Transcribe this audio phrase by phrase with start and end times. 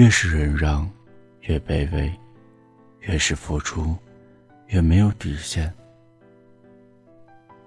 [0.00, 0.90] 越是忍让，
[1.42, 2.10] 越卑微；
[3.00, 3.94] 越是付出，
[4.68, 5.70] 越没有底线。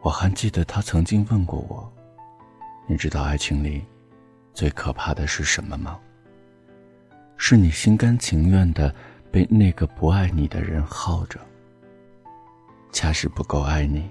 [0.02, 1.94] 我还记得他曾经问过我
[2.90, 3.86] ：“你知道爱情里
[4.52, 6.00] 最可怕的是什么吗？
[7.38, 8.92] 是你心甘情愿的
[9.32, 11.40] 被那个不爱你的人耗着。
[12.92, 14.10] 恰是不够爱你，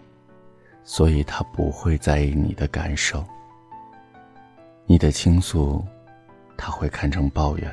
[0.84, 3.24] 所以他不会在意你的感受。
[4.86, 5.84] 你的倾诉，
[6.56, 7.68] 他会看成抱怨；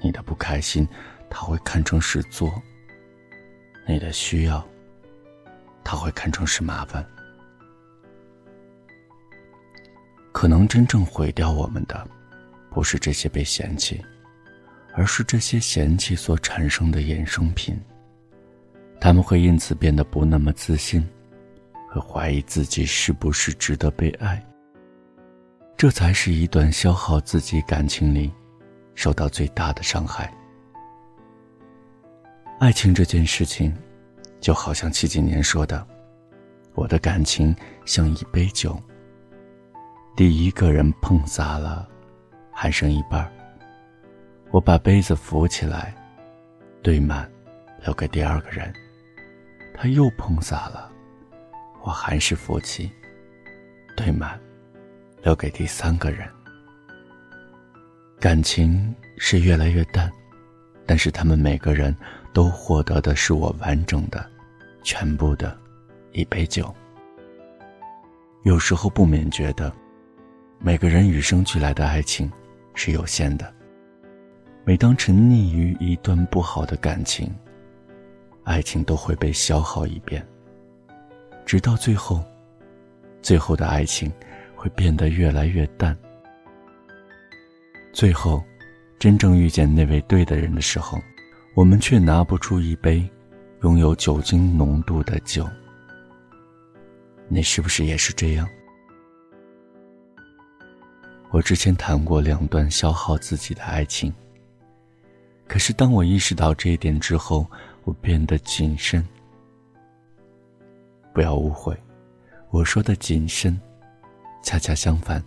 [0.00, 0.86] 你的不开心，
[1.28, 2.48] 他会看成是作；
[3.86, 4.66] 你的需要，
[5.84, 7.04] 他会看成是麻烦。”
[10.32, 12.08] 可能真正毁掉我们的，
[12.70, 14.00] 不是这些被嫌弃，
[14.94, 17.76] 而是这些嫌弃所产生的衍生品。
[19.00, 21.04] 他们会因此变得不那么自信，
[21.90, 24.40] 会怀疑自己是不是值得被爱。
[25.76, 28.32] 这才是一段消耗自己感情里，
[28.98, 30.28] 受到最大的伤害。
[32.58, 33.72] 爱情这件事情，
[34.40, 35.86] 就好像七几年说的
[36.74, 38.76] ：“我的感情像一杯酒。”
[40.16, 41.88] 第一个人碰洒了，
[42.50, 43.32] 还剩一半
[44.50, 45.94] 我把杯子扶起来，
[46.82, 47.30] 兑满，
[47.84, 48.74] 留给第二个人。
[49.76, 50.90] 他又碰洒了，
[51.84, 52.90] 我还是扶起，
[53.96, 54.40] 兑满，
[55.22, 56.28] 留给第三个人。
[58.20, 60.10] 感情是越来越淡，
[60.84, 61.96] 但是他们每个人
[62.32, 64.28] 都获得的是我完整的、
[64.82, 65.56] 全部的，
[66.10, 66.74] 一杯酒。
[68.42, 69.72] 有时候不免觉得。
[70.60, 72.28] 每个人与生俱来的爱情
[72.74, 73.54] 是有限的。
[74.64, 77.32] 每当沉溺于一段不好的感情，
[78.42, 80.26] 爱情都会被消耗一遍，
[81.46, 82.24] 直到最后，
[83.22, 84.12] 最后的爱情
[84.56, 85.96] 会变得越来越淡。
[87.92, 88.42] 最后，
[88.98, 90.98] 真正遇见那位对的人的时候，
[91.54, 93.08] 我们却拿不出一杯
[93.62, 95.48] 拥有酒精浓度的酒。
[97.28, 98.48] 你是不是也是这样？
[101.30, 104.12] 我之前谈过两段消耗自己的爱情。
[105.46, 107.46] 可是当我意识到这一点之后，
[107.84, 109.06] 我变得谨慎。
[111.12, 111.76] 不要误会，
[112.50, 113.58] 我说的谨慎，
[114.42, 115.22] 恰恰相反，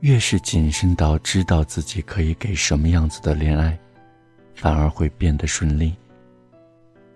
[0.00, 3.78] 越是谨慎到知道自己可以给什么样子的恋爱，
[4.54, 5.94] 反而会变得顺利。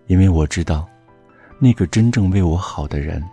[0.07, 0.87] 因为我知道，
[1.59, 3.25] 那个真正为我好的人，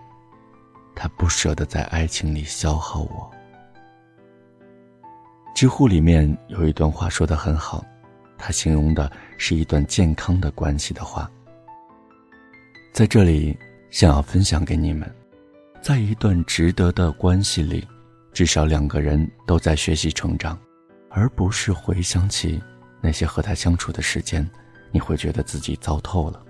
[0.95, 3.29] 他不舍得在爱情里消耗我。
[5.53, 7.83] 知乎里面有一段话说的很好，
[8.37, 11.29] 他形容的是一段健康的关系的话。
[12.93, 13.57] 在这里，
[13.89, 15.13] 想要分享给你们，
[15.81, 17.85] 在一段值得的关系里，
[18.33, 20.57] 至少两个人都在学习成长，
[21.09, 22.61] 而不是回想起
[23.01, 24.49] 那些和他相处的时间，
[24.91, 26.41] 你会觉得自己糟透了。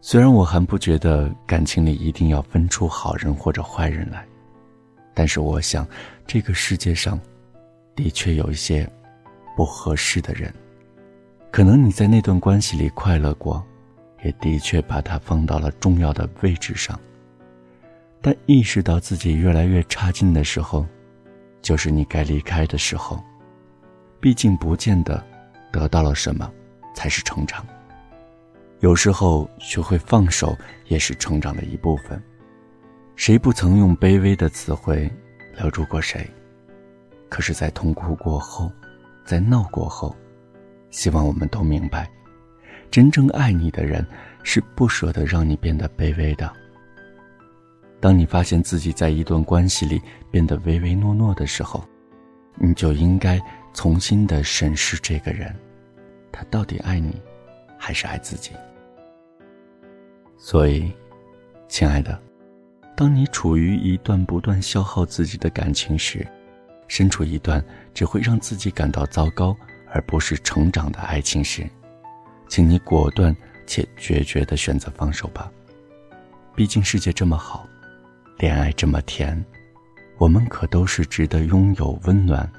[0.00, 4.26] 虽然我还不觉得感情里一定要分出好人或者坏人来。
[5.14, 5.88] 但是我想，
[6.26, 7.18] 这个世界上，
[7.94, 8.88] 的确有一些
[9.56, 10.52] 不合适的人。
[11.50, 13.64] 可能你在那段关系里快乐过，
[14.22, 17.00] 也的确把他放到了重要的位置上。
[18.20, 20.84] 但意识到自己越来越差劲的时候，
[21.62, 23.22] 就是你该离开的时候。
[24.18, 25.24] 毕竟，不见得
[25.70, 26.50] 得到了什么
[26.94, 27.64] 才是成长。
[28.80, 30.56] 有时候，学会放手
[30.86, 32.20] 也是成长的一部分。
[33.14, 35.10] 谁不曾用卑微的词汇
[35.56, 36.28] 留住过谁？
[37.28, 38.70] 可是，在痛苦过后，
[39.24, 40.14] 在闹过后，
[40.90, 42.10] 希望我们都明白，
[42.90, 44.04] 真正爱你的人
[44.42, 46.52] 是不舍得让你变得卑微的。
[48.00, 51.84] 当你发现自己在一段关系里变得唯唯诺诺的时候，
[52.54, 53.40] 你就应该
[53.72, 55.54] 重新的审视这个人，
[56.30, 57.20] 他到底爱你，
[57.78, 58.52] 还是爱自己？
[60.38, 60.92] 所以，
[61.68, 62.20] 亲爱的。
[62.94, 66.26] 当你处于一段不断消耗自己的感情时，
[66.88, 67.62] 身处一段
[67.92, 69.54] 只会让自己感到糟糕
[69.92, 71.68] 而不是成长的爱情时，
[72.48, 73.36] 请你果断
[73.66, 75.50] 且决绝的选择放手吧。
[76.54, 77.68] 毕竟世界这么好，
[78.38, 79.42] 恋爱这么甜，
[80.18, 82.50] 我们可都是值得拥有温暖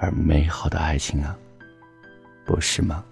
[0.00, 1.36] 而美好的爱情啊，
[2.46, 3.04] 不是吗？